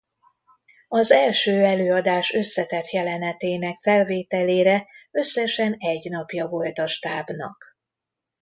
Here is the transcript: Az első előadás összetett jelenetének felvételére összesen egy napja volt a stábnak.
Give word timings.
Az 0.87 1.11
első 1.11 1.63
előadás 1.63 2.31
összetett 2.33 2.89
jelenetének 2.89 3.79
felvételére 3.81 4.87
összesen 5.11 5.75
egy 5.79 6.09
napja 6.09 6.47
volt 6.47 6.79
a 6.79 6.87
stábnak. 6.87 7.77